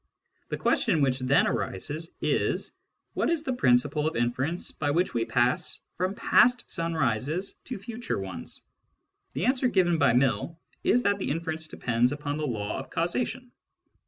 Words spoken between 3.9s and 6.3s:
of inference by which we pass from